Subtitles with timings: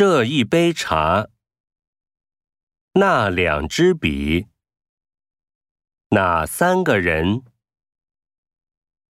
[0.00, 1.28] 这一杯茶
[2.94, 4.46] 那两支笔
[6.12, 7.42] 哪三个人